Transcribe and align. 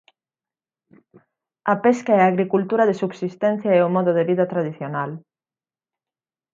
A 1.73 1.75
pesca 1.83 2.11
e 2.15 2.19
a 2.21 2.29
agricultura 2.31 2.87
de 2.89 2.99
subsistencia 3.01 3.71
é 3.79 3.81
o 3.83 3.93
modo 3.95 4.11
de 4.17 4.23
vida 4.29 4.45
tradicional. 4.53 5.11